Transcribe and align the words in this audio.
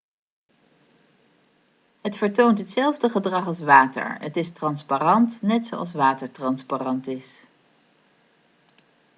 het 2.01 2.17
vertoont 2.17 2.59
hetzelfde 2.59 3.09
gedrag 3.09 3.45
als 3.47 3.59
water 3.59 4.17
het 4.19 4.37
is 4.37 4.51
transparant 4.51 5.41
net 5.41 5.67
zoals 5.67 5.91
water 5.91 6.31
transparant 6.31 7.07
is 7.07 7.25